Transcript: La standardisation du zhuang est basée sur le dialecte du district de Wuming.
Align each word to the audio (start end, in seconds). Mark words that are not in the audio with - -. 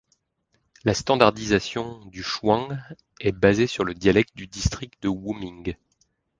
La 0.83 0.95
standardisation 0.95 2.03
du 2.07 2.23
zhuang 2.23 2.75
est 3.19 3.33
basée 3.33 3.67
sur 3.67 3.83
le 3.83 3.93
dialecte 3.93 4.35
du 4.35 4.47
district 4.47 4.99
de 5.03 5.09
Wuming. 5.09 5.75